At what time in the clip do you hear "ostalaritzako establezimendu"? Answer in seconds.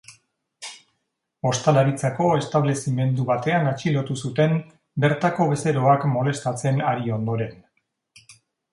1.49-3.27